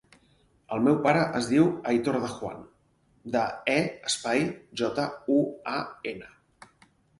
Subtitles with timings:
[0.77, 2.65] El meu pare es diu Aitor De Juan:
[3.37, 3.77] de, e,
[4.11, 4.43] espai,
[4.83, 5.39] jota, u,
[5.77, 5.79] a,
[6.17, 6.35] ena.